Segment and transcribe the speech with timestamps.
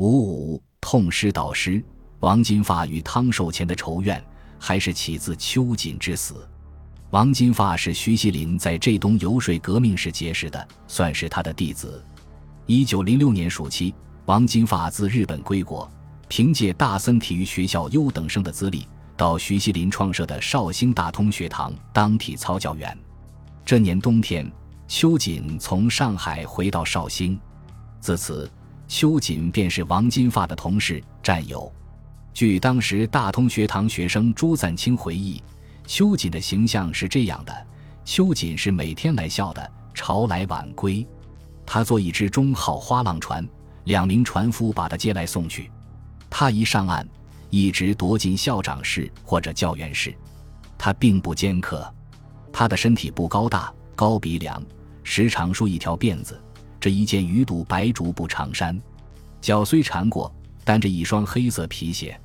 [0.00, 1.84] 五五痛失导师
[2.20, 4.22] 王金发与汤寿前的仇怨，
[4.58, 6.48] 还是起自秋瑾之死。
[7.10, 12.02] 王金发是徐锡麟在浙东游说革命时结识的，算是他的弟子。
[12.64, 13.94] 一九零六年暑期，
[14.24, 15.86] 王金发自日本归国，
[16.28, 18.88] 凭借大森体育学校优等生的资历，
[19.18, 22.96] 到徐锡麟创设的绍兴大通学堂当体操教员。
[23.66, 24.50] 这年冬天，
[24.88, 27.38] 秋瑾从上海回到绍兴，
[28.00, 28.50] 自此，
[28.90, 31.72] 秋瑾便是王金发的同事战友。
[32.34, 35.40] 据当时大通学堂学生朱赞清回忆。
[35.86, 37.66] 秋瑾的形象是这样的：
[38.04, 41.06] 秋瑾是每天来校的，朝来晚归。
[41.64, 43.48] 他坐一只中号花浪船，
[43.84, 45.70] 两名船夫把他接来送去。
[46.28, 47.08] 他一上岸，
[47.48, 50.12] 一直躲进校长室或者教员室。
[50.76, 51.88] 他并不尖刻，
[52.52, 54.60] 他的身体不高大，高鼻梁，
[55.04, 56.42] 时常梳一条辫子，
[56.80, 58.80] 这一件鱼肚白竹布长衫，
[59.40, 60.34] 脚虽缠过，
[60.64, 62.18] 单着一双黑色皮鞋。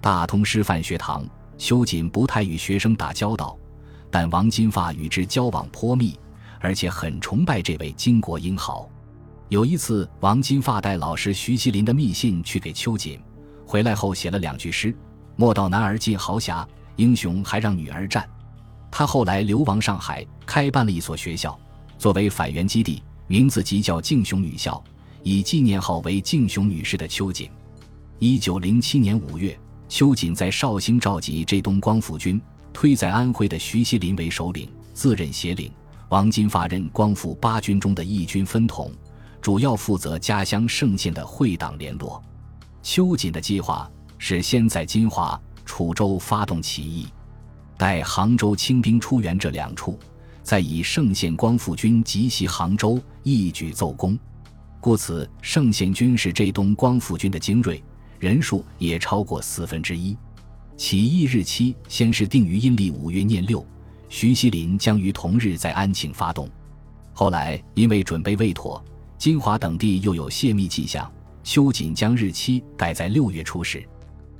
[0.00, 1.24] 大通师范学堂。
[1.58, 3.56] 秋瑾不太与学生打交道，
[4.10, 6.18] 但王金发与之交往颇密，
[6.58, 8.90] 而且很崇拜这位巾帼英豪。
[9.48, 13.20] 有一次，王金发带老师徐锡麟的密信去给秋瑾，
[13.64, 14.92] 回来后写了两句诗
[15.36, 16.66] ：“莫道男儿尽豪侠，
[16.96, 18.28] 英雄还让女儿战。”
[18.90, 21.56] 他后来流亡上海，开办了一所学校，
[21.96, 24.82] 作为反元基地，名字即叫敬雄女校，
[25.22, 27.50] 以纪念号为敬雄女士的秋瑾。
[28.18, 29.58] 一九零七年五月。
[29.88, 32.40] 秋瑾在绍兴召集浙东光复军，
[32.72, 35.70] 推在安徽的徐锡麟为首领，自任协领。
[36.08, 38.90] 王金发任光复八军中的义军分统，
[39.42, 42.24] 主要负责家乡圣县的会党联络。
[42.82, 47.06] 秋瑾的计划是先在金华、楚州发动起义，
[47.76, 49.98] 待杭州清兵出援这两处，
[50.42, 54.18] 再以圣县光复军急袭杭州，一举奏功。
[54.80, 57.82] 故此，圣县军是浙东光复军的精锐。
[58.18, 60.16] 人数也超过四分之一。
[60.76, 63.66] 起义日期先是定于阴历五月廿六，
[64.08, 66.48] 徐锡麟将于同日在安庆发动。
[67.12, 68.82] 后来因为准备未妥，
[69.18, 71.10] 金华等地又有泄密迹象，
[71.42, 73.84] 秋瑾将日期改在六月初始。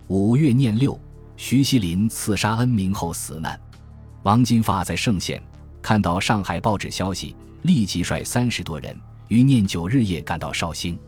[0.06, 0.98] 五月廿六，
[1.36, 3.58] 徐锡麟刺杀恩明后死难。
[4.22, 5.42] 王金发在圣县
[5.82, 8.96] 看到上海报纸消息，立即率三十多人
[9.28, 10.98] 于念九日夜赶到绍兴。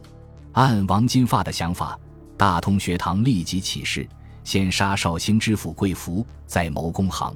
[0.53, 1.99] 按王金发的想法。
[2.37, 4.07] 大通学堂立即起事，
[4.43, 7.33] 先杀绍兴知府贵福，再谋攻杭。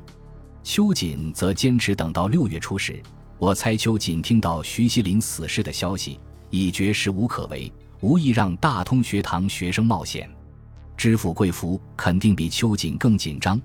[0.65, 3.01] 秋瑾则坚持等到六月初时。
[3.39, 6.19] 我猜秋瑾听到徐锡麟死事的消息，
[6.51, 10.29] 已觉时无可为，无意让大通学堂学生冒险。
[10.97, 13.59] 知府贵福肯定比秋瑾更紧张，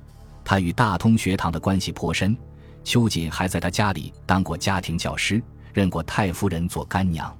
[0.45, 2.37] 他与大通学堂的关系颇深。
[2.83, 5.41] 秋瑾还在他家里当过家庭教师，
[5.73, 7.35] 认过太夫人做干娘。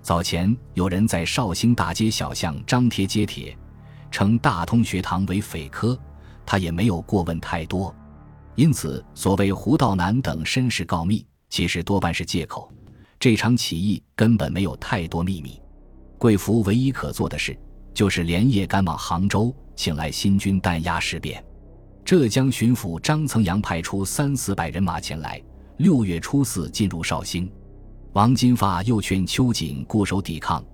[0.00, 3.56] 早前有人在绍兴大街小巷张贴揭帖，
[4.10, 5.98] 称大通学堂为匪科，
[6.46, 7.94] 他也没有过问太多，
[8.54, 12.72] 因此所谓胡道南等绅士告密，其实多半是借口。
[13.20, 15.60] 这场起义根本没有太多秘密。
[16.16, 17.58] 贵福唯一可做的事，
[17.92, 21.44] 就是连夜赶往杭州，请来新军弹压事变。
[22.08, 25.38] 浙江巡抚张曾阳派出三四百人马前来，
[25.76, 27.52] 六月初四进入绍兴。
[28.14, 30.64] 王金发又劝秋瑾固守抵抗，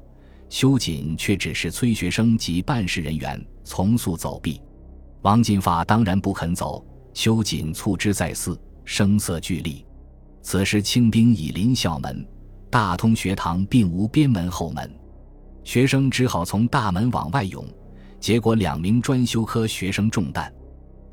[0.48, 4.62] 秋瑾却只是催学生及办事人员从速走避。
[5.22, 9.84] 王金发当然不肯走，秋瑾促之再四，声色俱厉。
[10.40, 12.24] 此时清兵已临校门，
[12.70, 14.88] 大通学堂并无边门后门，
[15.64, 17.66] 学生只好从大门往外涌。
[18.20, 20.48] 结果两名专修科学生中弹。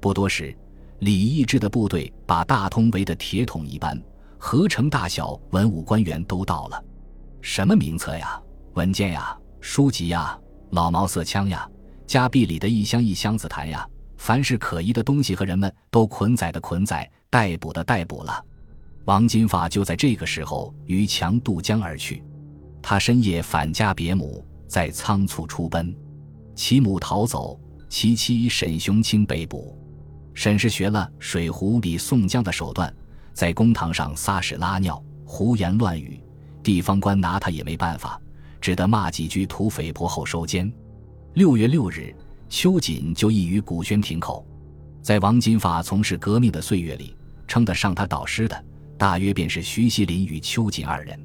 [0.01, 0.53] 不多时，
[0.99, 4.01] 李义之的部队把大通围得铁桶一般。
[4.43, 6.83] 合成大小文武官员都到了，
[7.41, 8.41] 什么名册呀、
[8.73, 10.35] 文件呀、书籍呀、
[10.71, 11.69] 老毛瑟枪呀、
[12.07, 18.43] 家壁里的一箱一箱子痰呀，凡是可疑的东西和人们都捆载的捆载，逮捕的逮捕了。
[19.05, 22.23] 王金发就在这个时候于墙渡江而去，
[22.81, 25.95] 他深夜返家别母，再仓促出奔，
[26.55, 27.59] 其母逃走，
[27.89, 29.77] 其妻沈雄清被捕。
[30.33, 32.93] 沈氏学了水壶里宋江的手段。
[33.33, 36.19] 在公堂上撒屎拉尿、胡言乱语，
[36.61, 38.19] 地方官拿他也没办法，
[38.59, 40.71] 只得骂几句土匪婆后收监。
[41.35, 42.13] 六月六日，
[42.49, 44.45] 秋瑾就义于古轩亭口。
[45.01, 47.15] 在王金发从事革命的岁月里，
[47.47, 48.65] 称得上他导师的，
[48.97, 51.17] 大约便是徐锡麟与秋瑾二人。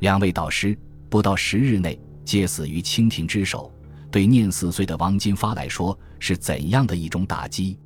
[0.00, 0.76] 两位导师
[1.08, 3.72] 不到十日内皆死于清廷之手，
[4.10, 7.78] 对念四岁的王金发来说，是怎样的一种打击？